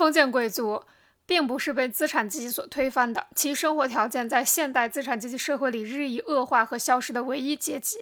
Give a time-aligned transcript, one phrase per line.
[0.00, 0.82] 封建贵族
[1.26, 7.98] 并不是被资产阶级所推翻的，其生活条件在现代资产阶级社会里日益恶化和消失的唯一阶级。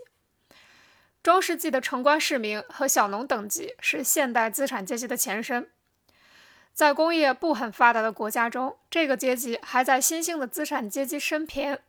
[1.25, 5.69] 中世纪的城关市民和小农等级是现代资产阶级的前身。
[6.73, 11.80] 在工业不很发达的国家中，这个阶级还在新兴的资产阶级身边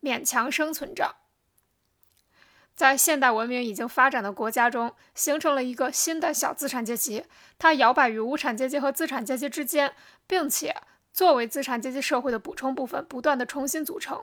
[0.00, 1.16] 勉强生存着。
[2.78, 7.24] 在现代文明已经发展的国家中，形成了一个新的小资产阶级，
[7.58, 9.92] 它摇摆于无产阶级和资产阶级之间，
[10.28, 10.76] 并且
[11.12, 14.20] 作为资产阶级社会的补充部分，不断的重新组成。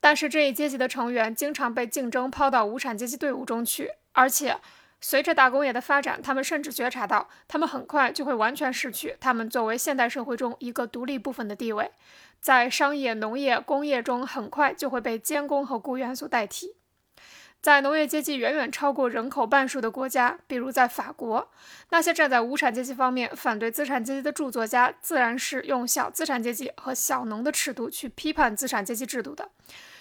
[0.00, 4.58] 但是这一阶级的成员经常被竞争抛到无产阶级队伍中去，而且
[5.00, 11.92] 随着大工业的发展，他们甚至觉察到，他们很快就会完全失去他们作为现代社会中一个独立部分的地位，
[12.40, 16.74] 在商业、农业、工业中，很快就会被监工和雇员所代替。
[17.62, 21.50] 在农业阶级远远超过人口半数的国家，比如在法国，
[21.90, 29.50] 那些站在无产阶级方面反对资产阶级的著作家，自然是用小资产阶级和小农的尺度去批判资产阶级制度的，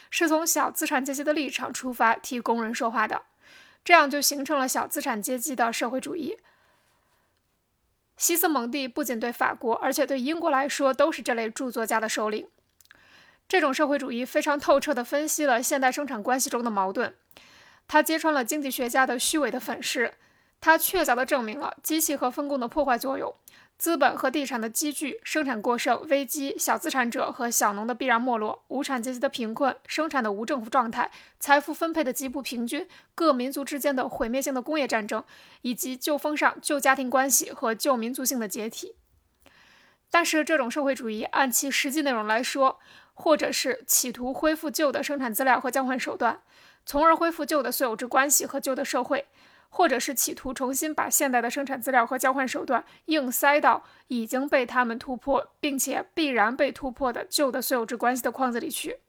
[0.10, 3.24] 是从小资产阶级的立场出发替工人说话的，
[3.84, 6.38] 这样就形成了小资产阶级的社会主义。
[8.16, 12.48] 西斯蒙蒂不仅对法国，而且对英国来说，都是这类著作家的首领。
[13.50, 17.16] 这种社会主义非常透彻地分析了现代生产关系中的矛盾。
[17.90, 20.14] 他揭穿了经济学家的虚伪的粉饰，
[20.62, 23.34] 他确凿地证明了机器和分工的破坏作用，
[23.80, 35.24] 资本和地产的积聚、生产过剩、危机、小资产者和小农的必然没落、无产阶级的贫困、生产的无政府状态、财富分配的极不平均、各民族之间的毁灭性的工业战争，
[35.64, 38.98] 以及旧风尚、旧家庭关系和旧民族性的解体。
[40.12, 42.80] 但是，这种社会主义按其实际内容来说，
[43.16, 46.42] 或者是企图恢复旧的生产资料和交换手段。
[46.90, 49.28] 从而恢复旧的所有制关系和旧的社会，
[49.70, 59.02] 或者是企图重新把现代的生产资料和交换手段硬塞到已经被他们突破并且必然被突破的旧的所有制关系的框子里去。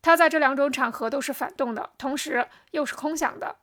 [0.00, 3.56] 他在这两种场合都是反动的，同时又是空想的。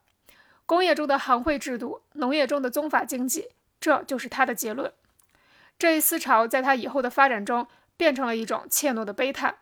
[0.66, 3.48] 工业中的行会制度，农业中的宗法经济，
[3.80, 4.92] 这就是他的结论。
[5.78, 9.56] 这一思潮在他以后的发展中变成了一种怯懦的悲叹。